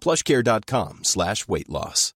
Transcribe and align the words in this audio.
plushcare.com 0.00 1.04
slash 1.04 1.46
weight 1.48 1.68
loss. 1.68 2.14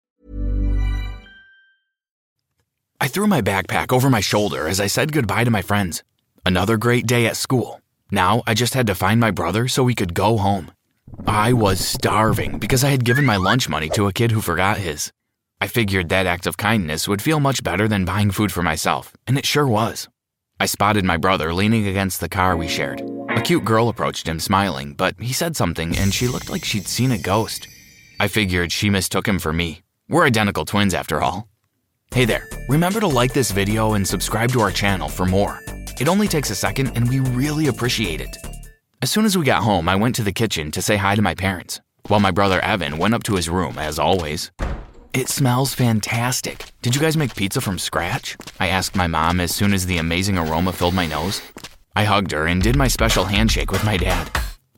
I 3.02 3.08
threw 3.08 3.28
my 3.28 3.42
backpack 3.42 3.94
over 3.94 4.10
my 4.10 4.20
shoulder 4.20 4.68
as 4.68 4.80
I 4.80 4.88
said 4.88 5.14
goodbye 5.14 5.46
to 5.46 5.52
my 5.52 5.62
friends. 5.62 6.04
Another 6.46 6.76
great 6.78 7.08
day 7.08 7.28
at 7.28 7.38
school. 7.38 7.82
Now 8.12 8.44
I 8.46 8.54
just 8.54 8.74
had 8.74 8.88
to 8.88 8.96
find 8.96 9.20
my 9.20 9.32
brother 9.32 9.68
so 9.68 9.84
we 9.84 9.96
could 9.96 10.14
go 10.14 10.38
home. 10.38 10.72
I 11.26 11.54
was 11.54 11.80
starving 11.80 12.60
because 12.60 12.84
I 12.84 12.90
had 12.90 13.06
given 13.06 13.26
my 13.26 13.38
lunch 13.38 13.70
money 13.70 13.90
to 13.90 14.08
a 14.08 14.14
kid 14.14 14.32
who 14.32 14.42
forgot 14.42 14.78
his. 14.78 15.12
I 15.62 15.68
figured 15.68 16.10
that 16.10 16.26
act 16.26 16.48
of 16.48 16.58
kindness 16.58 17.08
would 17.08 17.22
feel 17.22 17.40
much 17.40 17.64
better 17.64 17.88
than 17.88 18.06
buying 18.06 18.32
food 18.32 18.52
for 18.52 18.64
myself, 18.64 19.14
and 19.28 19.38
it 19.38 19.46
sure 19.46 19.68
was. 19.68 20.08
I 20.60 20.66
spotted 20.66 21.06
my 21.06 21.18
brother 21.18 21.54
leaning 21.54 21.88
against 21.88 22.20
the 22.20 22.30
car 22.30 22.56
we 22.56 22.68
shared. 22.68 23.02
A 23.38 23.42
cute 23.42 23.64
girl 23.64 23.90
approached 23.90 24.28
him 24.28 24.40
smiling, 24.40 24.94
but 24.94 25.14
he 25.20 25.34
said 25.34 25.56
something 25.56 25.96
and 25.98 26.12
she 26.12 26.28
looked 26.28 26.50
like 26.50 26.66
she'd 26.66 26.88
seen 26.88 27.12
a 27.12 27.18
ghost. 27.18 27.68
I 28.20 28.28
figured 28.28 28.72
she 28.72 28.90
mistook 28.90 29.28
him 29.28 29.38
for 29.38 29.54
me. 29.54 29.84
We're 30.10 30.26
identical 30.26 30.66
twins 30.66 30.96
after 30.96 31.22
all. 31.22 31.48
Hey 32.12 32.26
there, 32.26 32.48
remember 32.68 33.00
to 33.02 33.08
like 33.08 33.34
this 33.34 33.52
video 33.52 33.94
and 33.94 34.08
subscribe 34.08 34.52
to 34.54 34.62
our 34.62 34.72
channel 34.72 35.08
for 35.08 35.28
more. 35.28 35.60
It 36.00 36.08
only 36.08 36.28
takes 36.28 36.50
a 36.50 36.56
second 36.56 36.94
and 36.96 37.08
we 37.08 37.20
really 37.20 37.68
appreciate 37.68 38.20
it. 38.20 38.36
As 39.04 39.12
soon 39.12 39.26
as 39.26 39.38
we 39.38 39.46
got 39.46 39.62
home, 39.62 39.88
I 39.88 39.96
went 39.96 40.16
to 40.16 40.24
the 40.24 40.32
kitchen 40.32 40.72
to 40.72 40.82
say 40.82 40.98
hi 40.98 41.14
to 41.14 41.22
my 41.22 41.36
parents, 41.36 41.82
while 42.08 42.20
my 42.20 42.32
brother 42.32 42.60
Evan 42.62 42.98
went 42.98 43.14
up 43.14 43.22
to 43.24 43.36
his 43.36 43.48
room, 43.48 43.78
as 43.78 44.00
always. 44.00 44.50
It 45.14 45.30
smells 45.30 45.76
fantastic. 45.76 46.66
Did 46.82 46.96
you 46.96 47.02
guys 47.02 47.16
make 47.16 47.36
pizza 47.36 47.62
from 47.62 47.78
scratch? 47.78 48.38
I 48.60 48.70
asked 48.70 48.96
my 48.96 49.06
mom 49.06 49.40
as 49.40 49.54
soon 49.54 49.72
as 49.72 49.86
the 49.86 50.00
amazing 50.00 50.40
aroma 50.40 50.74
filled 50.74 50.96
my 50.96 51.06
nose. 51.06 51.44
I 51.96 52.04
hugged 52.06 52.32
her 52.32 52.48
and 52.48 52.62
did 52.62 52.76
my 52.76 52.88
special 52.88 53.26
handshake 53.26 53.72
with 53.72 53.84
my 53.84 53.98
dad. 53.98 54.30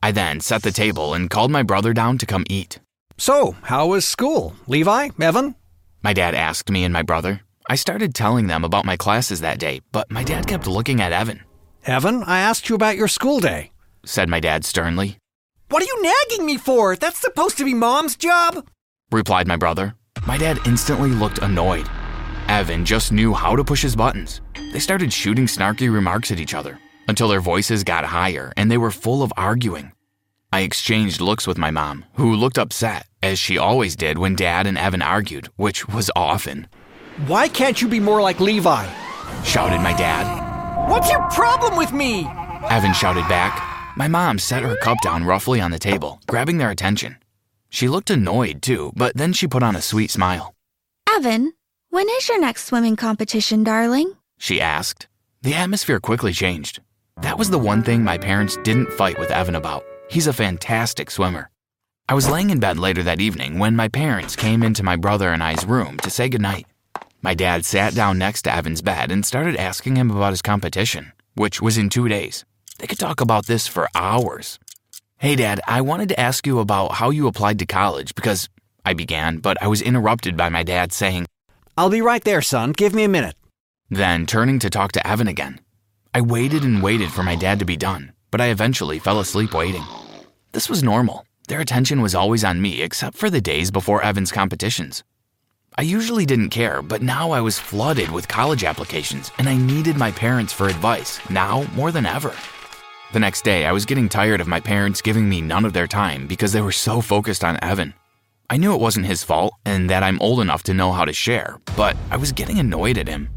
I 0.02 0.12
then 0.12 0.40
set 0.40 0.62
the 0.62 0.72
table 0.72 1.14
and 1.14 1.30
called 1.30 1.50
my 1.50 1.62
brother 1.62 1.92
down 1.92 2.18
to 2.18 2.26
come 2.26 2.44
eat. 2.48 2.80
So, 3.18 3.56
how 3.62 3.86
was 3.86 4.04
school? 4.04 4.54
Levi? 4.66 5.10
Evan? 5.20 5.54
My 6.02 6.12
dad 6.12 6.34
asked 6.34 6.70
me 6.70 6.84
and 6.84 6.92
my 6.92 7.02
brother. 7.02 7.42
I 7.68 7.76
started 7.76 8.14
telling 8.14 8.48
them 8.48 8.64
about 8.64 8.84
my 8.84 8.96
classes 8.96 9.40
that 9.40 9.60
day, 9.60 9.80
but 9.92 10.10
my 10.10 10.24
dad 10.24 10.48
kept 10.48 10.66
looking 10.66 11.00
at 11.00 11.12
Evan, 11.12 11.42
Evan, 11.84 12.22
I 12.22 12.38
asked 12.38 12.68
you 12.68 12.76
about 12.76 12.96
your 12.96 13.08
school 13.08 13.40
day. 13.40 13.72
said 14.06 14.28
my 14.28 14.38
dad 14.38 14.64
sternly. 14.64 15.18
What 15.68 15.82
are 15.82 15.86
you 15.86 16.02
nagging 16.02 16.46
me 16.46 16.56
for? 16.56 16.94
That's 16.94 17.18
supposed 17.20 17.58
to 17.58 17.64
be 17.64 17.74
mom's 17.74 18.16
job. 18.16 18.64
replied 19.10 19.48
my 19.48 19.56
brother. 19.56 19.94
My 20.26 20.38
dad 20.38 20.58
instantly 20.64 21.10
looked 21.10 21.38
annoyed. 21.38 21.88
Evan 22.46 22.84
just 22.84 23.10
knew 23.10 23.34
how 23.34 23.56
to 23.56 23.64
push 23.64 23.82
his 23.82 23.96
buttons. 23.96 24.40
They 24.72 24.78
started 24.78 25.12
shooting 25.12 25.46
snarky 25.46 25.92
remarks 25.92 26.30
at 26.30 26.38
each 26.38 26.54
other 26.54 26.78
until 27.06 27.28
their 27.28 27.40
voices 27.40 27.84
got 27.84 28.04
higher 28.04 28.52
and 28.56 28.70
they 28.70 28.78
were 28.78 28.90
full 28.90 29.22
of 29.22 29.32
arguing. 29.36 29.92
I 30.52 30.60
exchanged 30.60 31.20
looks 31.20 31.46
with 31.46 31.56
my 31.56 31.70
mom, 31.70 32.04
who 32.14 32.34
looked 32.34 32.58
upset, 32.58 33.06
as 33.22 33.38
she 33.38 33.56
always 33.56 33.96
did 33.96 34.18
when 34.18 34.36
dad 34.36 34.66
and 34.66 34.76
Evan 34.76 35.00
argued, 35.00 35.48
which 35.56 35.88
was 35.88 36.10
often. 36.14 36.68
Why 37.26 37.48
can't 37.48 37.80
you 37.80 37.88
be 37.88 38.00
more 38.00 38.20
like 38.20 38.40
Levi? 38.40 38.86
Shouted 39.44 39.80
my 39.80 39.92
dad. 39.96 40.88
What's 40.90 41.10
your 41.10 41.22
problem 41.30 41.76
with 41.76 41.92
me? 41.92 42.26
Evan 42.70 42.92
shouted 42.92 43.26
back. 43.28 43.96
My 43.96 44.08
mom 44.08 44.38
set 44.38 44.62
her 44.62 44.76
cup 44.76 44.98
down 45.02 45.24
roughly 45.24 45.60
on 45.60 45.70
the 45.70 45.78
table, 45.78 46.20
grabbing 46.28 46.58
their 46.58 46.70
attention. 46.70 47.16
She 47.70 47.88
looked 47.88 48.10
annoyed 48.10 48.60
too, 48.60 48.92
but 48.94 49.16
then 49.16 49.32
she 49.32 49.46
put 49.46 49.62
on 49.62 49.76
a 49.76 49.80
sweet 49.82 50.10
smile. 50.10 50.54
Evan, 51.08 51.52
when 51.90 52.08
is 52.08 52.28
your 52.28 52.40
next 52.40 52.64
swimming 52.66 52.96
competition, 52.96 53.64
darling? 53.64 54.16
she 54.38 54.60
asked. 54.60 55.08
The 55.42 55.54
atmosphere 55.54 56.00
quickly 56.00 56.32
changed. 56.32 56.80
That 57.20 57.38
was 57.38 57.50
the 57.50 57.58
one 57.58 57.82
thing 57.82 58.02
my 58.02 58.18
parents 58.18 58.56
didn't 58.64 58.92
fight 58.92 59.18
with 59.18 59.30
Evan 59.30 59.54
about. 59.54 59.84
He's 60.08 60.26
a 60.26 60.32
fantastic 60.32 61.10
swimmer. 61.10 61.50
I 62.08 62.14
was 62.14 62.28
laying 62.28 62.50
in 62.50 62.58
bed 62.60 62.78
later 62.78 63.02
that 63.04 63.20
evening 63.20 63.58
when 63.58 63.76
my 63.76 63.88
parents 63.88 64.36
came 64.36 64.62
into 64.62 64.82
my 64.82 64.96
brother 64.96 65.32
and 65.32 65.42
I's 65.42 65.64
room 65.64 65.98
to 65.98 66.10
say 66.10 66.28
goodnight. 66.28 66.66
My 67.22 67.34
dad 67.34 67.64
sat 67.64 67.94
down 67.94 68.18
next 68.18 68.42
to 68.42 68.54
Evan's 68.54 68.82
bed 68.82 69.12
and 69.12 69.24
started 69.24 69.56
asking 69.56 69.96
him 69.96 70.10
about 70.10 70.32
his 70.32 70.42
competition, 70.42 71.12
which 71.34 71.62
was 71.62 71.78
in 71.78 71.88
two 71.88 72.08
days. 72.08 72.44
They 72.78 72.88
could 72.88 72.98
talk 72.98 73.20
about 73.20 73.46
this 73.46 73.68
for 73.68 73.88
hours. 73.94 74.58
Hey, 75.18 75.36
Dad, 75.36 75.60
I 75.68 75.82
wanted 75.82 76.08
to 76.08 76.18
ask 76.18 76.48
you 76.48 76.58
about 76.58 76.94
how 76.94 77.10
you 77.10 77.28
applied 77.28 77.60
to 77.60 77.66
college 77.66 78.12
because 78.16 78.48
I 78.84 78.92
began, 78.92 79.38
but 79.38 79.62
I 79.62 79.68
was 79.68 79.80
interrupted 79.80 80.36
by 80.36 80.48
my 80.48 80.64
dad 80.64 80.92
saying, 80.92 81.26
I'll 81.76 81.90
be 81.90 82.02
right 82.02 82.24
there, 82.24 82.42
son. 82.42 82.72
Give 82.72 82.92
me 82.92 83.04
a 83.04 83.08
minute. 83.08 83.36
then 83.88 84.26
turning 84.26 84.58
to 84.58 84.68
talk 84.70 84.90
to 84.92 85.06
Evan 85.06 85.28
again. 85.28 85.60
I 86.14 86.20
waited 86.20 86.62
and 86.62 86.82
waited 86.82 87.10
for 87.10 87.22
my 87.22 87.34
dad 87.34 87.58
to 87.60 87.64
be 87.64 87.74
done, 87.74 88.12
but 88.30 88.38
I 88.38 88.48
eventually 88.48 88.98
fell 88.98 89.20
asleep 89.20 89.54
waiting. 89.54 89.82
This 90.52 90.68
was 90.68 90.82
normal. 90.82 91.26
Their 91.48 91.60
attention 91.60 92.02
was 92.02 92.14
always 92.14 92.44
on 92.44 92.60
me, 92.60 92.82
except 92.82 93.16
for 93.16 93.30
the 93.30 93.40
days 93.40 93.70
before 93.70 94.02
Evan's 94.02 94.30
competitions. 94.30 95.04
I 95.78 95.82
usually 95.82 96.26
didn't 96.26 96.50
care, 96.50 96.82
but 96.82 97.00
now 97.00 97.30
I 97.30 97.40
was 97.40 97.58
flooded 97.58 98.10
with 98.10 98.28
college 98.28 98.62
applications, 98.62 99.30
and 99.38 99.48
I 99.48 99.56
needed 99.56 99.96
my 99.96 100.10
parents 100.10 100.52
for 100.52 100.68
advice, 100.68 101.18
now 101.30 101.64
more 101.74 101.90
than 101.90 102.04
ever. 102.04 102.36
The 103.14 103.20
next 103.20 103.42
day, 103.42 103.64
I 103.64 103.72
was 103.72 103.86
getting 103.86 104.10
tired 104.10 104.42
of 104.42 104.46
my 104.46 104.60
parents 104.60 105.00
giving 105.00 105.26
me 105.26 105.40
none 105.40 105.64
of 105.64 105.72
their 105.72 105.86
time 105.86 106.26
because 106.26 106.52
they 106.52 106.60
were 106.60 106.72
so 106.72 107.00
focused 107.00 107.42
on 107.42 107.58
Evan. 107.62 107.94
I 108.50 108.58
knew 108.58 108.74
it 108.74 108.82
wasn't 108.82 109.06
his 109.06 109.24
fault 109.24 109.54
and 109.64 109.88
that 109.88 110.02
I'm 110.02 110.20
old 110.20 110.40
enough 110.40 110.62
to 110.64 110.74
know 110.74 110.92
how 110.92 111.06
to 111.06 111.12
share, 111.14 111.58
but 111.74 111.96
I 112.10 112.18
was 112.18 112.32
getting 112.32 112.58
annoyed 112.58 112.98
at 112.98 113.08
him. 113.08 113.30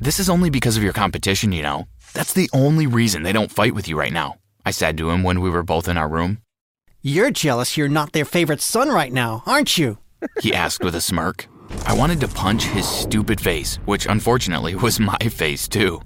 This 0.00 0.18
is 0.18 0.30
only 0.30 0.48
because 0.48 0.76
of 0.76 0.82
your 0.82 0.92
competition, 0.92 1.52
you 1.52 1.62
know. 1.62 1.86
That's 2.12 2.32
the 2.32 2.50
only 2.52 2.86
reason 2.86 3.22
they 3.22 3.32
don't 3.32 3.50
fight 3.50 3.74
with 3.74 3.88
you 3.88 3.98
right 3.98 4.12
now, 4.12 4.36
I 4.64 4.70
said 4.72 4.98
to 4.98 5.10
him 5.10 5.22
when 5.22 5.40
we 5.40 5.50
were 5.50 5.62
both 5.62 5.88
in 5.88 5.96
our 5.96 6.08
room. 6.08 6.38
You're 7.02 7.30
jealous 7.30 7.76
you're 7.76 7.88
not 7.88 8.12
their 8.12 8.24
favorite 8.24 8.60
son 8.60 8.90
right 8.90 9.12
now, 9.12 9.42
aren't 9.46 9.78
you? 9.78 9.98
He 10.42 10.54
asked 10.54 10.84
with 10.84 10.94
a 10.94 11.00
smirk. 11.00 11.46
I 11.86 11.94
wanted 11.94 12.20
to 12.20 12.28
punch 12.28 12.64
his 12.64 12.86
stupid 12.86 13.40
face, 13.40 13.76
which 13.86 14.06
unfortunately 14.06 14.74
was 14.74 15.00
my 15.00 15.16
face 15.18 15.66
too. 15.68 16.02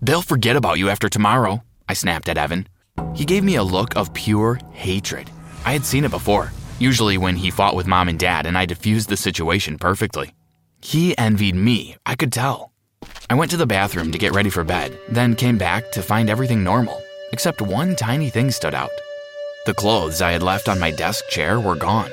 They'll 0.00 0.22
forget 0.22 0.56
about 0.56 0.78
you 0.78 0.88
after 0.88 1.08
tomorrow, 1.08 1.62
I 1.88 1.94
snapped 1.94 2.28
at 2.28 2.38
Evan. 2.38 2.66
He 3.14 3.24
gave 3.24 3.44
me 3.44 3.54
a 3.56 3.62
look 3.62 3.94
of 3.96 4.12
pure 4.14 4.58
hatred. 4.72 5.30
I 5.64 5.72
had 5.72 5.84
seen 5.84 6.04
it 6.04 6.10
before, 6.10 6.50
usually 6.80 7.18
when 7.18 7.36
he 7.36 7.50
fought 7.50 7.76
with 7.76 7.86
mom 7.86 8.08
and 8.08 8.18
dad, 8.18 8.46
and 8.46 8.58
I 8.58 8.66
diffused 8.66 9.08
the 9.08 9.16
situation 9.16 9.78
perfectly. 9.78 10.34
He 10.80 11.16
envied 11.16 11.54
me, 11.54 11.96
I 12.04 12.16
could 12.16 12.32
tell. 12.32 12.71
I 13.30 13.34
went 13.34 13.50
to 13.52 13.56
the 13.56 13.66
bathroom 13.66 14.12
to 14.12 14.18
get 14.18 14.34
ready 14.34 14.50
for 14.50 14.64
bed, 14.64 14.98
then 15.08 15.34
came 15.34 15.56
back 15.56 15.90
to 15.92 16.02
find 16.02 16.28
everything 16.28 16.62
normal, 16.62 17.02
except 17.32 17.62
one 17.62 17.96
tiny 17.96 18.28
thing 18.28 18.50
stood 18.50 18.74
out. 18.74 18.90
The 19.64 19.74
clothes 19.74 20.20
I 20.20 20.32
had 20.32 20.42
left 20.42 20.68
on 20.68 20.78
my 20.78 20.90
desk 20.90 21.28
chair 21.28 21.58
were 21.58 21.76
gone. 21.76 22.10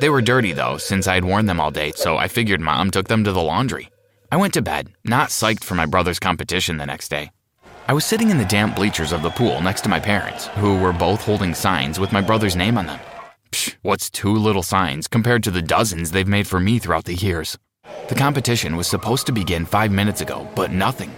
They 0.00 0.08
were 0.08 0.20
dirty 0.22 0.52
though, 0.52 0.76
since 0.76 1.06
I 1.06 1.14
had 1.14 1.24
worn 1.24 1.46
them 1.46 1.60
all 1.60 1.70
day, 1.70 1.92
so 1.92 2.16
I 2.16 2.28
figured 2.28 2.60
mom 2.60 2.90
took 2.90 3.08
them 3.08 3.24
to 3.24 3.32
the 3.32 3.42
laundry. 3.42 3.90
I 4.32 4.36
went 4.36 4.54
to 4.54 4.62
bed, 4.62 4.88
not 5.04 5.28
psyched 5.28 5.62
for 5.62 5.74
my 5.74 5.86
brother's 5.86 6.18
competition 6.18 6.78
the 6.78 6.86
next 6.86 7.08
day. 7.08 7.30
I 7.86 7.92
was 7.92 8.04
sitting 8.04 8.30
in 8.30 8.38
the 8.38 8.44
damp 8.44 8.74
bleachers 8.74 9.12
of 9.12 9.22
the 9.22 9.30
pool 9.30 9.60
next 9.60 9.82
to 9.82 9.88
my 9.88 10.00
parents, 10.00 10.46
who 10.48 10.78
were 10.78 10.92
both 10.92 11.22
holding 11.22 11.54
signs 11.54 12.00
with 12.00 12.12
my 12.12 12.20
brother's 12.20 12.56
name 12.56 12.76
on 12.76 12.86
them. 12.86 12.98
Psh, 13.52 13.76
what's 13.82 14.10
two 14.10 14.34
little 14.34 14.64
signs 14.64 15.06
compared 15.06 15.44
to 15.44 15.52
the 15.52 15.62
dozens 15.62 16.10
they've 16.10 16.26
made 16.26 16.48
for 16.48 16.58
me 16.58 16.80
throughout 16.80 17.04
the 17.04 17.14
years? 17.14 17.56
The 18.08 18.14
competition 18.14 18.76
was 18.76 18.86
supposed 18.86 19.26
to 19.26 19.32
begin 19.32 19.66
five 19.66 19.90
minutes 19.90 20.20
ago, 20.20 20.48
but 20.54 20.70
nothing. 20.70 21.10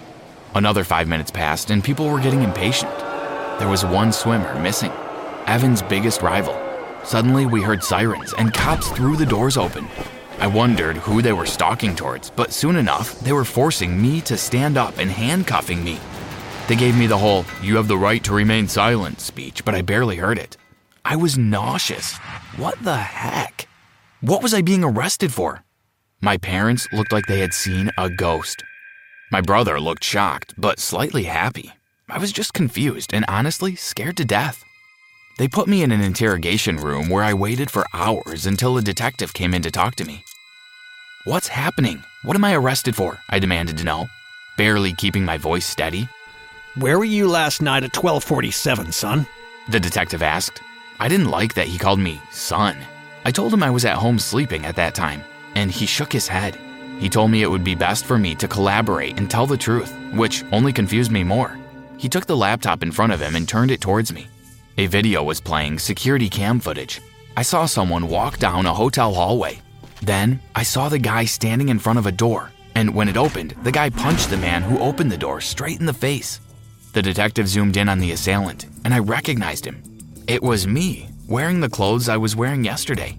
Another 0.55 0.85
five 0.85 1.06
minutes 1.06 1.31
passed, 1.31 1.70
and 1.70 1.85
people 1.85 2.09
were 2.09 2.20
getting 2.20 2.43
impatient. 2.43 2.97
There 3.59 3.69
was 3.69 3.85
one 3.85 4.12
swimmer 4.12 4.59
missing, 4.61 4.93
Evan's 5.47 5.82
biggest 5.82 6.23
rival. 6.23 6.56
Suddenly, 7.05 7.47
we 7.47 7.62
heard 7.62 7.82
sirens, 7.85 8.32
and 8.35 8.55
cops 8.55 8.88
threw 8.91 9.17
the 9.17 9.26
doors 9.26 9.56
open. 9.56 9.87
I 10.38 10.47
wondered 10.47 10.97
who 10.97 11.20
they 11.20 11.32
were 11.32 11.47
stalking 11.47 11.97
towards, 11.97 12.31
but 12.31 12.53
soon 12.53 12.76
enough, 12.76 13.19
they 13.20 13.32
were 13.32 13.44
forcing 13.44 14.00
me 14.00 14.20
to 14.23 14.37
stand 14.37 14.76
up 14.76 14.97
and 14.99 15.11
handcuffing 15.11 15.82
me. 15.82 15.99
They 16.69 16.76
gave 16.76 16.97
me 16.97 17.06
the 17.06 17.19
whole, 17.19 17.44
you 17.62 17.76
have 17.76 17.88
the 17.88 17.99
right 17.99 18.23
to 18.25 18.32
remain 18.32 18.69
silent 18.69 19.20
speech, 19.20 19.65
but 19.65 19.75
I 19.75 19.82
barely 19.82 20.17
heard 20.17 20.38
it. 20.38 20.56
I 21.05 21.17
was 21.17 21.37
nauseous. 21.38 22.17
What 22.56 22.82
the 22.82 22.97
heck? 22.97 23.69
What 24.20 24.43
was 24.43 24.55
I 24.55 24.62
being 24.62 24.85
arrested 24.85 25.32
for? 25.32 25.65
My 26.20 26.37
parents 26.37 26.88
looked 26.93 27.12
like 27.12 27.26
they 27.26 27.38
had 27.38 27.55
seen 27.55 27.93
a 27.97 28.11
ghost. 28.11 28.65
My 29.31 29.41
brother 29.41 29.79
looked 29.79 30.03
shocked, 30.03 30.53
but 30.59 30.81
slightly 30.81 31.25
happy. 31.25 31.75
I 32.09 32.19
was 32.19 32.32
just 32.32 32.53
confused 32.53 33.15
and 33.15 33.25
honestly 33.29 33.76
scared 33.76 34.17
to 34.17 34.25
death. 34.25 34.65
They 35.38 35.47
put 35.47 35.69
me 35.69 35.85
in 35.85 35.93
an 35.93 36.00
interrogation 36.00 36.76
room 36.76 37.09
where 37.09 37.23
I 37.23 37.35
waited 37.35 37.70
for 37.70 37.87
hours 37.94 38.47
until 38.47 38.76
a 38.76 38.82
detective 38.82 39.32
came 39.32 39.55
in 39.55 39.62
to 39.62 39.70
talk 39.70 39.94
to 39.94 40.05
me. 40.05 40.25
What's 41.25 41.47
happening? 41.47 42.03
What 42.25 42.35
am 42.35 42.44
I 42.44 42.55
arrested 42.55 42.97
for? 42.97 43.20
I 43.29 43.38
demanded 43.38 43.79
to 43.79 43.85
know, 43.85 44.09
barely 44.56 44.94
keeping 44.94 45.25
my 45.25 45.38
voice 45.38 45.67
steady. 45.67 46.09
Where 46.75 46.99
were 46.99 47.05
you 47.05 47.29
last 47.29 47.62
night 47.62 47.85
at 47.85 47.97
1247, 47.97 48.91
son? 48.91 49.25
The 49.69 49.79
detective 49.79 50.23
asked. 50.23 50.61
I 50.99 51.06
didn't 51.06 51.31
like 51.31 51.55
that 51.55 51.69
he 51.69 51.79
called 51.79 52.00
me 52.00 52.20
son. 52.32 52.76
I 53.25 53.31
told 53.31 53.55
him 53.55 53.62
I 53.62 53.70
was 53.70 53.85
at 53.85 53.99
home 53.99 54.19
sleeping 54.19 54.65
at 54.65 54.75
that 54.76 54.97
time, 54.97 55.23
and 55.58 55.72
he 55.72 55.87
shook 55.87 56.12
his 56.12 56.28
head. 56.28 56.56
He 57.00 57.08
told 57.08 57.31
me 57.31 57.43
it 57.43 57.50
would 57.50 57.64
be 57.64 57.75
best 57.75 58.05
for 58.05 58.16
me 58.16 58.34
to 58.37 58.49
collaborate 58.49 59.19
and 59.19 59.28
tell 59.28 59.46
the 59.46 59.56
truth, 59.56 59.93
which 60.14 60.44
only 60.52 60.72
confused 60.72 61.10
me 61.10 61.25
more. 61.25 61.58
He 61.96 62.08
took 62.08 62.26
the 62.26 62.37
laptop 62.37 62.82
in 62.82 62.93
front 62.93 63.12
of 63.12 63.20
him 63.20 63.34
and 63.34 63.46
turned 63.46 63.72
it 63.72 63.81
towards 63.81 64.12
me. 64.12 64.28
A 64.78 64.87
video 64.87 65.25
was 65.25 65.40
playing 65.40 65.81
security 65.81 66.28
cam 66.28 66.60
footage. 66.60 67.00
I 67.37 67.43
saw 67.43 67.66
someone 67.66 68.08
walk 68.08 68.38
down 68.38 68.66
a 68.66 68.75
hotel 68.75 69.12
hallway. 69.12 69.58
Then 70.00 70.40
I 70.55 70.62
saw 70.62 70.88
the 70.88 70.99
guy 70.99 71.25
standing 71.25 71.70
in 71.70 71.81
front 71.81 71.99
of 71.99 72.06
a 72.06 72.12
door, 72.12 72.52
and 72.76 72.94
when 72.94 73.08
it 73.08 73.16
opened, 73.16 73.55
the 73.64 73.72
guy 73.72 73.90
punched 73.90 74.31
the 74.31 74.37
man 74.37 74.62
who 74.62 74.78
opened 74.78 75.10
the 75.10 75.25
door 75.26 75.40
straight 75.40 75.81
in 75.81 75.87
the 75.87 75.93
face. 75.93 76.40
The 76.93 77.02
detective 77.02 77.49
zoomed 77.49 77.76
in 77.76 77.88
on 77.88 77.99
the 77.99 78.12
assailant, 78.12 78.66
and 78.84 78.94
I 78.94 79.00
recognized 79.00 79.64
him. 79.64 79.82
It 80.28 80.43
was 80.43 80.69
me, 80.69 81.08
wearing 81.26 81.60
the 81.60 81.69
clothes 81.69 82.08
I 82.08 82.16
was 82.16 82.37
wearing 82.37 82.64
yesterday. 82.64 83.19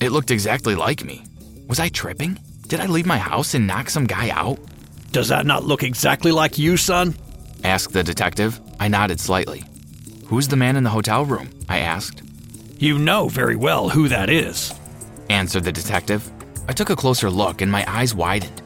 It 0.00 0.12
looked 0.12 0.30
exactly 0.30 0.74
like 0.74 1.02
me. 1.02 1.24
Was 1.68 1.78
I 1.78 1.90
tripping? 1.90 2.38
Did 2.66 2.80
I 2.80 2.86
leave 2.86 3.04
my 3.04 3.18
house 3.18 3.52
and 3.52 3.66
knock 3.66 3.90
some 3.90 4.06
guy 4.06 4.30
out? 4.30 4.58
Does 5.12 5.28
that 5.28 5.44
not 5.44 5.64
look 5.64 5.82
exactly 5.82 6.32
like 6.32 6.58
you, 6.58 6.78
son? 6.78 7.14
asked 7.62 7.92
the 7.92 8.02
detective. 8.02 8.58
I 8.80 8.88
nodded 8.88 9.20
slightly. 9.20 9.64
Who's 10.26 10.48
the 10.48 10.56
man 10.56 10.76
in 10.76 10.84
the 10.84 10.90
hotel 10.90 11.26
room? 11.26 11.50
I 11.68 11.80
asked. 11.80 12.22
You 12.78 12.98
know 12.98 13.28
very 13.28 13.56
well 13.56 13.90
who 13.90 14.08
that 14.08 14.30
is, 14.30 14.72
answered 15.28 15.64
the 15.64 15.72
detective. 15.72 16.30
I 16.68 16.72
took 16.72 16.88
a 16.88 16.96
closer 16.96 17.28
look 17.28 17.60
and 17.60 17.70
my 17.70 17.84
eyes 17.86 18.14
widened. 18.14 18.62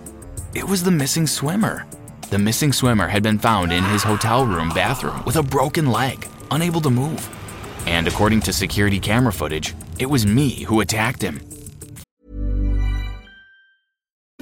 It 0.55 0.65
was 0.65 0.85
the 0.85 0.91
missing 0.93 1.27
swimmer. 1.27 1.87
The 2.31 2.39
missing 2.39 2.73
swimmer 2.73 3.09
had 3.09 3.23
been 3.25 3.39
found 3.39 3.73
in 3.73 3.83
his 3.85 4.05
hotel 4.05 4.47
room 4.47 4.69
bathroom 4.71 5.25
with 5.25 5.37
a 5.37 5.43
broken 5.43 5.91
leg, 5.91 6.29
unable 6.53 6.81
to 6.83 6.91
move. 6.91 7.29
And 7.87 8.07
according 8.07 8.43
to 8.43 8.53
security 8.53 9.01
camera 9.01 9.33
footage, 9.33 9.75
it 9.99 10.07
was 10.07 10.25
me 10.25 10.63
who 10.63 10.81
attacked 10.81 11.21
him. 11.21 11.41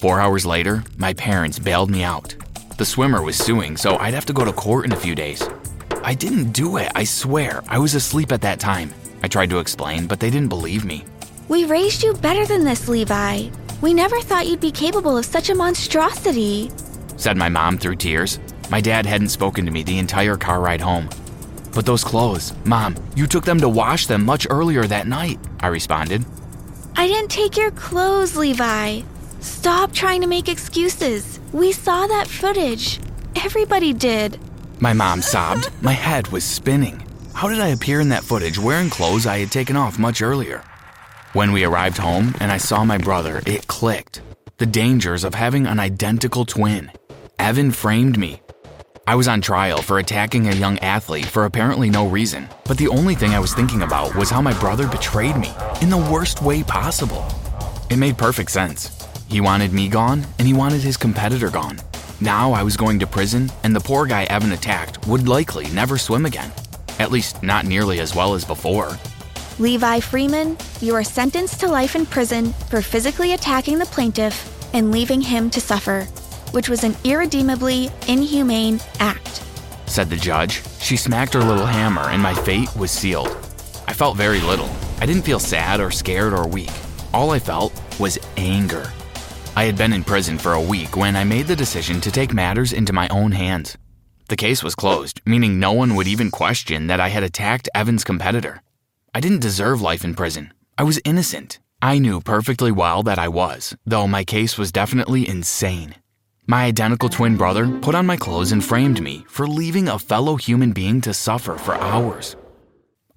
Four 0.00 0.20
hours 0.20 0.46
later, 0.46 0.84
my 0.96 1.12
parents 1.12 1.58
bailed 1.58 1.90
me 1.90 2.04
out. 2.04 2.36
The 2.76 2.84
swimmer 2.84 3.20
was 3.20 3.36
suing, 3.36 3.76
so 3.76 3.96
I'd 3.96 4.14
have 4.14 4.26
to 4.26 4.32
go 4.32 4.44
to 4.44 4.52
court 4.52 4.84
in 4.84 4.92
a 4.92 4.96
few 4.96 5.16
days. 5.16 5.42
I 6.04 6.14
didn't 6.14 6.52
do 6.52 6.76
it, 6.76 6.92
I 6.94 7.02
swear. 7.02 7.64
I 7.66 7.80
was 7.80 7.96
asleep 7.96 8.30
at 8.30 8.42
that 8.42 8.60
time. 8.60 8.94
I 9.24 9.26
tried 9.28 9.50
to 9.50 9.58
explain, 9.58 10.06
but 10.06 10.20
they 10.20 10.30
didn't 10.30 10.50
believe 10.50 10.84
me. 10.84 11.04
We 11.48 11.64
raised 11.64 12.04
you 12.04 12.14
better 12.14 12.46
than 12.46 12.62
this, 12.62 12.86
Levi. 12.86 13.48
We 13.80 13.92
never 13.92 14.20
thought 14.20 14.46
you'd 14.46 14.60
be 14.60 14.70
capable 14.70 15.16
of 15.18 15.24
such 15.24 15.50
a 15.50 15.54
monstrosity. 15.56 16.70
Said 17.16 17.36
my 17.36 17.48
mom 17.48 17.76
through 17.76 17.96
tears. 17.96 18.38
My 18.70 18.80
dad 18.80 19.04
hadn't 19.04 19.30
spoken 19.30 19.66
to 19.66 19.72
me 19.72 19.82
the 19.82 19.98
entire 19.98 20.36
car 20.36 20.60
ride 20.60 20.80
home. 20.80 21.08
But 21.74 21.86
those 21.86 22.04
clothes, 22.04 22.54
Mom, 22.64 22.94
you 23.16 23.26
took 23.26 23.44
them 23.44 23.58
to 23.58 23.68
wash 23.68 24.06
them 24.06 24.24
much 24.24 24.46
earlier 24.48 24.86
that 24.86 25.08
night, 25.08 25.40
I 25.58 25.66
responded. 25.66 26.24
I 26.94 27.08
didn't 27.08 27.32
take 27.32 27.56
your 27.56 27.72
clothes, 27.72 28.36
Levi. 28.36 29.02
Stop 29.40 29.92
trying 29.92 30.20
to 30.22 30.26
make 30.26 30.48
excuses. 30.48 31.38
We 31.52 31.72
saw 31.72 32.06
that 32.06 32.26
footage. 32.26 33.00
Everybody 33.36 33.92
did. 33.92 34.38
My 34.80 34.92
mom 34.92 35.22
sobbed. 35.22 35.70
My 35.82 35.92
head 35.92 36.28
was 36.28 36.44
spinning. 36.44 37.04
How 37.34 37.48
did 37.48 37.60
I 37.60 37.68
appear 37.68 38.00
in 38.00 38.08
that 38.08 38.24
footage 38.24 38.58
wearing 38.58 38.90
clothes 38.90 39.26
I 39.26 39.38
had 39.38 39.52
taken 39.52 39.76
off 39.76 39.98
much 39.98 40.22
earlier? 40.22 40.64
When 41.34 41.52
we 41.52 41.64
arrived 41.64 41.98
home 41.98 42.34
and 42.40 42.50
I 42.50 42.56
saw 42.56 42.84
my 42.84 42.98
brother, 42.98 43.40
it 43.46 43.68
clicked. 43.68 44.22
The 44.56 44.66
dangers 44.66 45.22
of 45.22 45.34
having 45.34 45.66
an 45.66 45.78
identical 45.78 46.44
twin. 46.44 46.90
Evan 47.38 47.70
framed 47.70 48.18
me. 48.18 48.42
I 49.06 49.14
was 49.14 49.28
on 49.28 49.40
trial 49.40 49.80
for 49.80 50.00
attacking 50.00 50.48
a 50.48 50.54
young 50.54 50.80
athlete 50.80 51.26
for 51.26 51.44
apparently 51.44 51.90
no 51.90 52.08
reason, 52.08 52.48
but 52.64 52.76
the 52.76 52.88
only 52.88 53.14
thing 53.14 53.34
I 53.34 53.38
was 53.38 53.54
thinking 53.54 53.82
about 53.82 54.16
was 54.16 54.30
how 54.30 54.42
my 54.42 54.58
brother 54.58 54.88
betrayed 54.88 55.36
me 55.36 55.52
in 55.80 55.90
the 55.90 55.96
worst 55.96 56.42
way 56.42 56.64
possible. 56.64 57.24
It 57.88 57.96
made 57.96 58.18
perfect 58.18 58.50
sense. 58.50 58.97
He 59.28 59.42
wanted 59.42 59.72
me 59.72 59.88
gone, 59.88 60.26
and 60.38 60.48
he 60.48 60.54
wanted 60.54 60.80
his 60.80 60.96
competitor 60.96 61.50
gone. 61.50 61.78
Now 62.20 62.52
I 62.52 62.62
was 62.62 62.76
going 62.76 62.98
to 63.00 63.06
prison, 63.06 63.50
and 63.62 63.76
the 63.76 63.80
poor 63.80 64.06
guy 64.06 64.24
Evan 64.24 64.52
attacked 64.52 65.06
would 65.06 65.28
likely 65.28 65.68
never 65.70 65.98
swim 65.98 66.24
again. 66.24 66.50
At 66.98 67.12
least, 67.12 67.42
not 67.42 67.66
nearly 67.66 68.00
as 68.00 68.14
well 68.14 68.34
as 68.34 68.44
before. 68.44 68.96
Levi 69.58 70.00
Freeman, 70.00 70.56
you 70.80 70.94
are 70.94 71.04
sentenced 71.04 71.60
to 71.60 71.68
life 71.68 71.94
in 71.94 72.06
prison 72.06 72.52
for 72.70 72.80
physically 72.80 73.34
attacking 73.34 73.78
the 73.78 73.86
plaintiff 73.86 74.54
and 74.72 74.90
leaving 74.90 75.20
him 75.20 75.50
to 75.50 75.60
suffer, 75.60 76.04
which 76.52 76.68
was 76.68 76.82
an 76.82 76.96
irredeemably 77.04 77.90
inhumane 78.06 78.80
act. 78.98 79.42
Said 79.86 80.08
the 80.08 80.16
judge. 80.16 80.62
She 80.80 80.96
smacked 80.96 81.34
her 81.34 81.42
little 81.42 81.66
hammer, 81.66 82.08
and 82.08 82.22
my 82.22 82.34
fate 82.34 82.74
was 82.76 82.90
sealed. 82.90 83.28
I 83.86 83.92
felt 83.92 84.16
very 84.16 84.40
little. 84.40 84.70
I 85.00 85.06
didn't 85.06 85.22
feel 85.22 85.38
sad 85.38 85.80
or 85.80 85.90
scared 85.90 86.32
or 86.32 86.46
weak. 86.46 86.72
All 87.12 87.30
I 87.30 87.38
felt 87.38 87.72
was 87.98 88.18
anger. 88.36 88.90
I 89.56 89.64
had 89.64 89.76
been 89.76 89.92
in 89.92 90.04
prison 90.04 90.38
for 90.38 90.52
a 90.52 90.60
week 90.60 90.96
when 90.96 91.16
I 91.16 91.24
made 91.24 91.46
the 91.46 91.56
decision 91.56 92.00
to 92.02 92.10
take 92.10 92.32
matters 92.32 92.72
into 92.72 92.92
my 92.92 93.08
own 93.08 93.32
hands. 93.32 93.76
The 94.28 94.36
case 94.36 94.62
was 94.62 94.74
closed, 94.74 95.20
meaning 95.26 95.58
no 95.58 95.72
one 95.72 95.94
would 95.94 96.06
even 96.06 96.30
question 96.30 96.86
that 96.86 97.00
I 97.00 97.08
had 97.08 97.22
attacked 97.22 97.68
Evan's 97.74 98.04
competitor. 98.04 98.62
I 99.14 99.20
didn't 99.20 99.40
deserve 99.40 99.80
life 99.80 100.04
in 100.04 100.14
prison. 100.14 100.52
I 100.76 100.84
was 100.84 101.00
innocent. 101.04 101.58
I 101.80 101.98
knew 101.98 102.20
perfectly 102.20 102.70
well 102.70 103.02
that 103.04 103.18
I 103.18 103.28
was, 103.28 103.76
though 103.86 104.06
my 104.06 104.24
case 104.24 104.58
was 104.58 104.70
definitely 104.70 105.28
insane. 105.28 105.94
My 106.46 106.64
identical 106.64 107.08
twin 107.08 107.36
brother 107.36 107.68
put 107.68 107.94
on 107.94 108.06
my 108.06 108.16
clothes 108.16 108.52
and 108.52 108.64
framed 108.64 109.02
me 109.02 109.24
for 109.28 109.46
leaving 109.46 109.88
a 109.88 109.98
fellow 109.98 110.36
human 110.36 110.72
being 110.72 111.00
to 111.02 111.14
suffer 111.14 111.56
for 111.56 111.74
hours. 111.74 112.36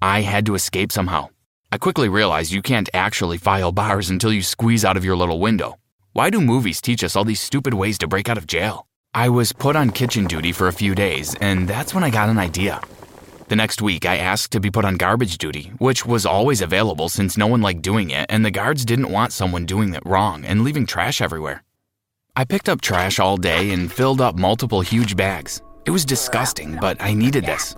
I 0.00 0.22
had 0.22 0.46
to 0.46 0.54
escape 0.54 0.92
somehow. 0.92 1.28
I 1.70 1.78
quickly 1.78 2.08
realized 2.08 2.52
you 2.52 2.62
can't 2.62 2.90
actually 2.92 3.38
file 3.38 3.72
bars 3.72 4.10
until 4.10 4.32
you 4.32 4.42
squeeze 4.42 4.84
out 4.84 4.96
of 4.96 5.04
your 5.04 5.16
little 5.16 5.40
window. 5.40 5.78
Why 6.14 6.28
do 6.28 6.42
movies 6.42 6.82
teach 6.82 7.02
us 7.04 7.16
all 7.16 7.24
these 7.24 7.40
stupid 7.40 7.72
ways 7.72 7.96
to 7.98 8.06
break 8.06 8.28
out 8.28 8.36
of 8.36 8.46
jail? 8.46 8.86
I 9.14 9.30
was 9.30 9.50
put 9.50 9.76
on 9.76 9.88
kitchen 9.88 10.26
duty 10.26 10.52
for 10.52 10.68
a 10.68 10.72
few 10.72 10.94
days, 10.94 11.34
and 11.40 11.66
that's 11.66 11.94
when 11.94 12.04
I 12.04 12.10
got 12.10 12.28
an 12.28 12.36
idea. 12.36 12.82
The 13.48 13.56
next 13.56 13.80
week, 13.80 14.04
I 14.04 14.18
asked 14.18 14.52
to 14.52 14.60
be 14.60 14.70
put 14.70 14.84
on 14.84 14.96
garbage 14.96 15.38
duty, 15.38 15.72
which 15.78 16.04
was 16.04 16.26
always 16.26 16.60
available 16.60 17.08
since 17.08 17.38
no 17.38 17.46
one 17.46 17.62
liked 17.62 17.80
doing 17.80 18.10
it, 18.10 18.26
and 18.28 18.44
the 18.44 18.50
guards 18.50 18.84
didn't 18.84 19.10
want 19.10 19.32
someone 19.32 19.64
doing 19.64 19.94
it 19.94 20.02
wrong 20.04 20.44
and 20.44 20.62
leaving 20.64 20.84
trash 20.84 21.22
everywhere. 21.22 21.62
I 22.36 22.44
picked 22.44 22.68
up 22.68 22.82
trash 22.82 23.18
all 23.18 23.38
day 23.38 23.70
and 23.72 23.90
filled 23.90 24.20
up 24.20 24.36
multiple 24.36 24.82
huge 24.82 25.16
bags. 25.16 25.62
It 25.86 25.92
was 25.92 26.04
disgusting, 26.04 26.76
but 26.78 27.00
I 27.00 27.14
needed 27.14 27.46
this. 27.46 27.74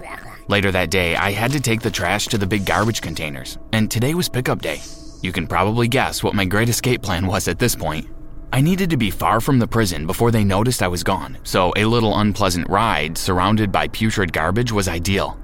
Later 0.48 0.72
that 0.72 0.90
day, 0.90 1.14
I 1.14 1.30
had 1.30 1.52
to 1.52 1.60
take 1.60 1.82
the 1.82 1.90
trash 1.90 2.26
to 2.26 2.38
the 2.38 2.48
big 2.48 2.66
garbage 2.66 3.00
containers, 3.00 3.58
and 3.72 3.88
today 3.88 4.14
was 4.14 4.28
pickup 4.28 4.60
day. 4.60 4.80
You 5.22 5.30
can 5.30 5.46
probably 5.46 5.86
guess 5.86 6.24
what 6.24 6.34
my 6.34 6.44
great 6.44 6.68
escape 6.68 7.00
plan 7.00 7.28
was 7.28 7.46
at 7.46 7.60
this 7.60 7.76
point. 7.76 8.08
I 8.54 8.60
needed 8.60 8.90
to 8.90 8.96
be 8.96 9.10
far 9.10 9.40
from 9.40 9.58
the 9.58 9.66
prison 9.66 10.06
before 10.06 10.30
they 10.30 10.44
noticed 10.44 10.80
I 10.80 10.86
was 10.86 11.02
gone, 11.02 11.38
so 11.42 11.72
a 11.74 11.84
little 11.84 12.16
unpleasant 12.16 12.70
ride 12.70 13.18
surrounded 13.18 13.72
by 13.72 13.88
putrid 13.88 14.32
garbage 14.32 14.70
was 14.70 14.86
ideal. 14.86 15.36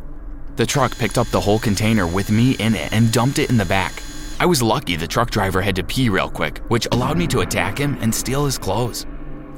The 0.54 0.64
truck 0.64 0.96
picked 0.96 1.18
up 1.18 1.26
the 1.26 1.40
whole 1.40 1.58
container 1.58 2.06
with 2.06 2.30
me 2.30 2.52
in 2.60 2.76
it 2.76 2.92
and 2.92 3.10
dumped 3.10 3.40
it 3.40 3.50
in 3.50 3.56
the 3.56 3.64
back. 3.64 4.00
I 4.38 4.46
was 4.46 4.62
lucky 4.62 4.94
the 4.94 5.08
truck 5.08 5.32
driver 5.32 5.60
had 5.60 5.74
to 5.74 5.82
pee 5.82 6.08
real 6.08 6.30
quick, 6.30 6.58
which 6.68 6.86
allowed 6.92 7.18
me 7.18 7.26
to 7.26 7.40
attack 7.40 7.78
him 7.78 7.98
and 8.00 8.14
steal 8.14 8.44
his 8.44 8.58
clothes. 8.58 9.06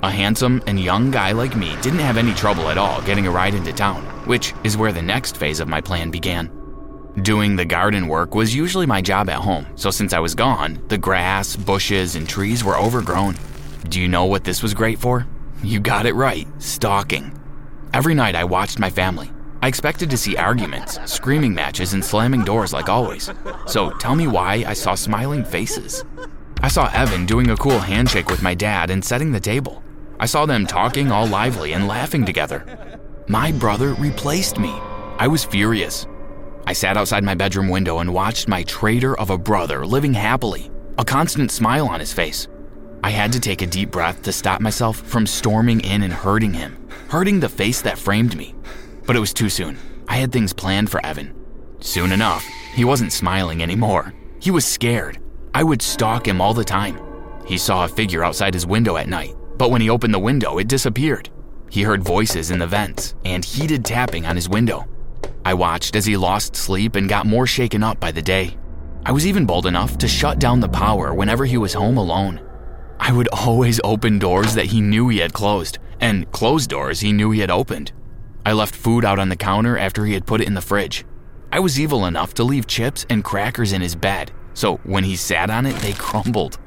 A 0.02 0.10
handsome 0.10 0.62
and 0.66 0.80
young 0.80 1.10
guy 1.10 1.32
like 1.32 1.54
me 1.54 1.76
didn't 1.82 1.98
have 1.98 2.16
any 2.16 2.32
trouble 2.32 2.70
at 2.70 2.78
all 2.78 3.02
getting 3.02 3.26
a 3.26 3.30
ride 3.30 3.52
into 3.52 3.74
town, 3.74 4.02
which 4.26 4.54
is 4.64 4.78
where 4.78 4.92
the 4.92 5.02
next 5.02 5.36
phase 5.36 5.60
of 5.60 5.68
my 5.68 5.82
plan 5.82 6.10
began. 6.10 6.50
Doing 7.20 7.56
the 7.56 7.64
garden 7.66 8.08
work 8.08 8.34
was 8.34 8.54
usually 8.54 8.86
my 8.86 9.02
job 9.02 9.28
at 9.28 9.38
home, 9.38 9.66
so 9.74 9.90
since 9.90 10.14
I 10.14 10.18
was 10.18 10.34
gone, 10.34 10.82
the 10.88 10.96
grass, 10.96 11.54
bushes, 11.54 12.16
and 12.16 12.26
trees 12.26 12.64
were 12.64 12.78
overgrown. 12.78 13.36
Do 13.90 14.00
you 14.00 14.08
know 14.08 14.24
what 14.24 14.44
this 14.44 14.62
was 14.62 14.72
great 14.72 14.98
for? 14.98 15.26
You 15.62 15.78
got 15.78 16.06
it 16.06 16.14
right 16.14 16.48
stalking. 16.58 17.38
Every 17.92 18.14
night 18.14 18.34
I 18.34 18.44
watched 18.44 18.78
my 18.78 18.88
family. 18.88 19.30
I 19.60 19.68
expected 19.68 20.08
to 20.08 20.16
see 20.16 20.36
arguments, 20.38 20.98
screaming 21.04 21.52
matches, 21.52 21.92
and 21.92 22.02
slamming 22.02 22.44
doors 22.44 22.72
like 22.72 22.88
always. 22.88 23.30
So 23.66 23.90
tell 23.98 24.14
me 24.14 24.26
why 24.26 24.64
I 24.66 24.72
saw 24.72 24.94
smiling 24.94 25.44
faces. 25.44 26.04
I 26.62 26.68
saw 26.68 26.90
Evan 26.94 27.26
doing 27.26 27.50
a 27.50 27.56
cool 27.56 27.78
handshake 27.78 28.30
with 28.30 28.42
my 28.42 28.54
dad 28.54 28.88
and 28.88 29.04
setting 29.04 29.32
the 29.32 29.38
table. 29.38 29.82
I 30.18 30.24
saw 30.24 30.46
them 30.46 30.66
talking 30.66 31.12
all 31.12 31.26
lively 31.26 31.74
and 31.74 31.86
laughing 31.86 32.24
together. 32.24 32.64
My 33.28 33.52
brother 33.52 33.92
replaced 33.94 34.58
me. 34.58 34.70
I 35.18 35.28
was 35.28 35.44
furious. 35.44 36.06
I 36.66 36.72
sat 36.72 36.96
outside 36.96 37.24
my 37.24 37.34
bedroom 37.34 37.68
window 37.68 37.98
and 37.98 38.14
watched 38.14 38.48
my 38.48 38.62
traitor 38.62 39.18
of 39.18 39.30
a 39.30 39.38
brother 39.38 39.84
living 39.84 40.14
happily, 40.14 40.70
a 40.98 41.04
constant 41.04 41.50
smile 41.50 41.88
on 41.88 42.00
his 42.00 42.12
face. 42.12 42.46
I 43.04 43.10
had 43.10 43.32
to 43.32 43.40
take 43.40 43.62
a 43.62 43.66
deep 43.66 43.90
breath 43.90 44.22
to 44.22 44.32
stop 44.32 44.60
myself 44.60 44.96
from 44.96 45.26
storming 45.26 45.80
in 45.80 46.02
and 46.02 46.12
hurting 46.12 46.54
him, 46.54 46.88
hurting 47.08 47.40
the 47.40 47.48
face 47.48 47.82
that 47.82 47.98
framed 47.98 48.36
me. 48.36 48.54
But 49.06 49.16
it 49.16 49.20
was 49.20 49.32
too 49.32 49.48
soon. 49.48 49.76
I 50.06 50.16
had 50.16 50.30
things 50.30 50.52
planned 50.52 50.90
for 50.90 51.04
Evan. 51.04 51.34
Soon 51.80 52.12
enough, 52.12 52.44
he 52.74 52.84
wasn't 52.84 53.12
smiling 53.12 53.60
anymore. 53.60 54.14
He 54.38 54.52
was 54.52 54.64
scared. 54.64 55.18
I 55.52 55.64
would 55.64 55.82
stalk 55.82 56.28
him 56.28 56.40
all 56.40 56.54
the 56.54 56.64
time. 56.64 56.98
He 57.44 57.58
saw 57.58 57.84
a 57.84 57.88
figure 57.88 58.22
outside 58.22 58.54
his 58.54 58.66
window 58.66 58.96
at 58.96 59.08
night, 59.08 59.34
but 59.58 59.72
when 59.72 59.80
he 59.80 59.90
opened 59.90 60.14
the 60.14 60.18
window, 60.20 60.58
it 60.58 60.68
disappeared. 60.68 61.28
He 61.70 61.82
heard 61.82 62.04
voices 62.04 62.50
in 62.52 62.60
the 62.60 62.66
vents 62.66 63.14
and 63.24 63.44
heated 63.44 63.84
tapping 63.84 64.26
on 64.26 64.36
his 64.36 64.48
window. 64.48 64.86
I 65.44 65.54
watched 65.54 65.96
as 65.96 66.06
he 66.06 66.16
lost 66.16 66.56
sleep 66.56 66.96
and 66.96 67.08
got 67.08 67.26
more 67.26 67.46
shaken 67.46 67.82
up 67.82 67.98
by 67.98 68.12
the 68.12 68.22
day. 68.22 68.56
I 69.04 69.10
was 69.10 69.26
even 69.26 69.46
bold 69.46 69.66
enough 69.66 69.98
to 69.98 70.08
shut 70.08 70.38
down 70.38 70.60
the 70.60 70.68
power 70.68 71.12
whenever 71.12 71.44
he 71.44 71.56
was 71.56 71.74
home 71.74 71.96
alone. 71.96 72.40
I 73.00 73.12
would 73.12 73.28
always 73.32 73.80
open 73.82 74.18
doors 74.20 74.54
that 74.54 74.66
he 74.66 74.80
knew 74.80 75.08
he 75.08 75.18
had 75.18 75.32
closed, 75.32 75.78
and 76.00 76.30
close 76.30 76.66
doors 76.66 77.00
he 77.00 77.12
knew 77.12 77.32
he 77.32 77.40
had 77.40 77.50
opened. 77.50 77.92
I 78.46 78.52
left 78.52 78.74
food 78.74 79.04
out 79.04 79.18
on 79.18 79.28
the 79.28 79.36
counter 79.36 79.76
after 79.76 80.06
he 80.06 80.14
had 80.14 80.26
put 80.26 80.40
it 80.40 80.46
in 80.46 80.54
the 80.54 80.60
fridge. 80.60 81.04
I 81.50 81.58
was 81.58 81.78
evil 81.78 82.06
enough 82.06 82.34
to 82.34 82.44
leave 82.44 82.66
chips 82.66 83.04
and 83.10 83.24
crackers 83.24 83.72
in 83.72 83.82
his 83.82 83.96
bed, 83.96 84.30
so 84.54 84.76
when 84.84 85.04
he 85.04 85.16
sat 85.16 85.50
on 85.50 85.66
it, 85.66 85.76
they 85.76 85.92
crumbled. 85.98 86.58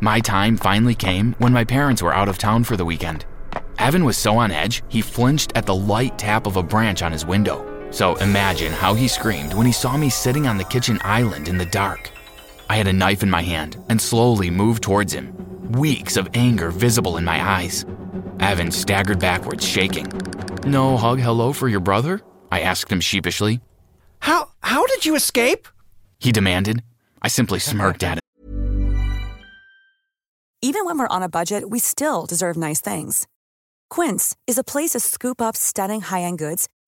My 0.00 0.20
time 0.20 0.56
finally 0.56 0.94
came 0.94 1.34
when 1.38 1.52
my 1.52 1.64
parents 1.64 2.02
were 2.02 2.14
out 2.14 2.28
of 2.28 2.38
town 2.38 2.64
for 2.64 2.76
the 2.76 2.84
weekend. 2.84 3.24
Evan 3.78 4.04
was 4.04 4.16
so 4.16 4.36
on 4.38 4.50
edge, 4.50 4.82
he 4.88 5.00
flinched 5.00 5.52
at 5.56 5.66
the 5.66 5.74
light 5.74 6.18
tap 6.18 6.46
of 6.46 6.56
a 6.56 6.62
branch 6.62 7.02
on 7.02 7.12
his 7.12 7.26
window. 7.26 7.71
So 7.92 8.16
imagine 8.16 8.72
how 8.72 8.94
he 8.94 9.06
screamed 9.06 9.52
when 9.52 9.66
he 9.66 9.72
saw 9.72 9.98
me 9.98 10.08
sitting 10.08 10.46
on 10.46 10.56
the 10.56 10.64
kitchen 10.64 10.98
island 11.04 11.46
in 11.46 11.58
the 11.58 11.66
dark. 11.66 12.10
I 12.70 12.76
had 12.76 12.86
a 12.86 12.92
knife 12.92 13.22
in 13.22 13.28
my 13.28 13.42
hand 13.42 13.76
and 13.90 14.00
slowly 14.00 14.48
moved 14.48 14.82
towards 14.82 15.12
him, 15.12 15.34
weeks 15.72 16.16
of 16.16 16.30
anger 16.32 16.70
visible 16.70 17.18
in 17.18 17.24
my 17.24 17.38
eyes. 17.46 17.84
Evan 18.40 18.70
staggered 18.70 19.20
backwards, 19.20 19.66
shaking. 19.66 20.06
No 20.64 20.96
hug 20.96 21.20
hello 21.20 21.52
for 21.52 21.68
your 21.68 21.80
brother? 21.80 22.22
I 22.50 22.62
asked 22.62 22.90
him 22.90 23.00
sheepishly. 23.00 23.60
How 24.20 24.48
how 24.62 24.86
did 24.86 25.04
you 25.04 25.14
escape? 25.14 25.68
He 26.18 26.32
demanded. 26.32 26.82
I 27.20 27.28
simply 27.28 27.58
smirked 27.58 28.02
at 28.02 28.14
him. 28.14 28.22
Even 30.62 30.86
when 30.86 30.98
we're 30.98 31.08
on 31.08 31.22
a 31.22 31.28
budget, 31.28 31.68
we 31.68 31.78
still 31.78 32.24
deserve 32.24 32.56
nice 32.56 32.80
things. 32.80 33.26
Quince 33.90 34.34
is 34.46 34.56
a 34.56 34.64
place 34.64 34.90
to 34.92 35.00
scoop 35.00 35.42
up 35.42 35.56
stunning 35.56 36.00
high-end 36.00 36.38
goods 36.38 36.68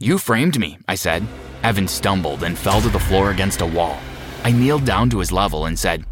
You 0.00 0.18
framed 0.18 0.58
me, 0.58 0.78
I 0.88 0.96
said. 0.96 1.26
Evan 1.62 1.86
stumbled 1.86 2.42
and 2.42 2.58
fell 2.58 2.80
to 2.80 2.88
the 2.88 2.98
floor 2.98 3.30
against 3.30 3.60
a 3.60 3.66
wall. 3.66 3.98
I 4.42 4.50
kneeled 4.50 4.84
down 4.84 5.10
to 5.10 5.20
his 5.20 5.30
level 5.30 5.66
and 5.66 5.78
said, 5.78 6.04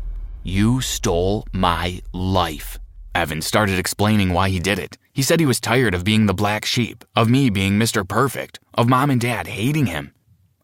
You 0.44 0.80
stole 0.80 1.44
my 1.52 2.00
life. 2.12 2.78
Evan 3.14 3.42
started 3.42 3.78
explaining 3.78 4.32
why 4.32 4.48
he 4.48 4.60
did 4.60 4.78
it. 4.78 4.96
He 5.12 5.22
said 5.22 5.40
he 5.40 5.46
was 5.46 5.60
tired 5.60 5.94
of 5.94 6.04
being 6.04 6.26
the 6.26 6.34
black 6.34 6.64
sheep, 6.64 7.04
of 7.16 7.28
me 7.28 7.50
being 7.50 7.78
Mr. 7.78 8.06
Perfect, 8.06 8.60
of 8.74 8.88
mom 8.88 9.10
and 9.10 9.20
dad 9.20 9.48
hating 9.48 9.86
him. 9.86 10.14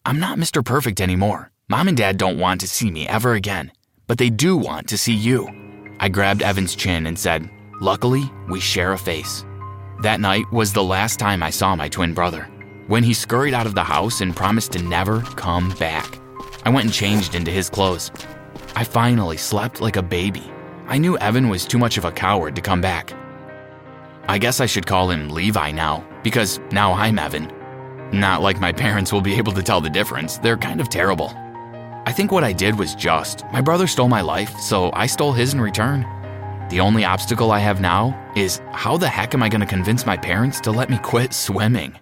I'm 0.05 0.21
not 0.21 0.39
Mr. 0.39 0.65
Perfect 0.65 1.01
anymore. 1.01 1.51
Mom 1.69 1.89
and 1.89 1.97
dad 1.97 2.17
don't 2.17 2.39
want 2.39 2.61
to 2.61 2.69
see 2.69 2.93
me 2.93 3.09
ever 3.09 3.35
again, 3.35 3.73
but 4.07 4.19
they 4.19 4.31
do 4.31 4.57
want 4.57 4.89
to 4.89 4.97
see 4.97 5.15
you. 5.15 5.49
I 5.99 6.09
grabbed 6.09 6.43
Evan's 6.43 6.77
chin 6.77 7.07
and 7.07 7.19
said, 7.19 7.51
Luckily, 7.81 8.31
we 8.49 8.61
share 8.61 8.93
a 8.93 8.99
face. 8.99 9.45
That 10.03 10.21
night 10.21 10.45
was 10.53 10.73
the 10.73 10.85
last 10.85 11.19
time 11.19 11.43
I 11.43 11.51
saw 11.51 11.75
my 11.75 11.89
twin 11.89 12.15
brother. 12.15 12.49
When 12.89 13.03
he 13.03 13.15
scurried 13.15 13.53
out 13.53 13.67
of 13.67 13.75
the 13.75 13.83
house 13.83 14.21
and 14.21 14.37
promised 14.37 14.71
to 14.73 14.79
never 14.83 15.21
come 15.21 15.71
back, 15.71 16.21
I 16.65 16.71
went 16.71 16.85
and 16.85 16.95
changed 16.95 17.35
into 17.35 17.51
his 17.51 17.69
clothes. 17.69 18.13
I 18.77 18.85
finally 18.85 19.37
slept 19.37 19.81
like 19.81 19.97
a 19.97 20.03
baby. 20.05 20.53
I 20.87 20.97
knew 20.97 21.19
Evan 21.19 21.49
was 21.49 21.67
too 21.67 21.79
much 21.79 21.99
of 21.99 22.05
a 22.05 22.13
coward 22.13 22.55
to 22.55 22.63
come 22.63 22.81
back. 22.81 23.13
I 24.29 24.39
guess 24.39 24.61
I 24.61 24.67
should 24.67 24.87
call 24.87 25.11
him 25.11 25.31
Levi 25.31 25.73
now, 25.73 26.07
because 26.23 26.61
now 26.71 26.93
I'm 26.93 27.19
Evan. 27.19 27.53
Not 28.13 28.41
like 28.41 28.61
my 28.61 28.71
parents 28.71 29.13
will 29.13 29.21
be 29.21 29.35
able 29.35 29.53
to 29.55 29.65
tell 29.65 29.81
the 29.81 29.91
difference, 29.91 30.39
they're 30.39 30.57
kind 30.57 30.81
of 30.81 30.89
terrible. 30.89 31.33
I 32.07 32.13
think 32.13 32.31
what 32.31 32.45
I 32.45 32.53
did 32.53 32.79
was 32.79 32.95
just. 32.95 33.45
My 33.53 33.61
brother 33.61 33.89
stole 33.89 34.09
my 34.09 34.21
life, 34.21 34.57
so 34.61 34.93
I 34.93 35.07
stole 35.07 35.33
his 35.33 35.55
in 35.55 35.61
return. 35.61 36.03
The 36.71 36.79
only 36.79 37.05
obstacle 37.05 37.51
I 37.51 37.59
have 37.59 37.81
now 37.81 38.33
is 38.37 38.61
how 38.71 38.97
the 38.97 39.09
heck 39.09 39.35
am 39.35 39.43
I 39.43 39.49
going 39.49 39.61
to 39.61 39.67
convince 39.67 40.07
my 40.07 40.17
parents 40.17 40.61
to 40.61 40.71
let 40.71 40.89
me 40.89 41.01
quit 41.03 41.33
swimming? 41.33 41.99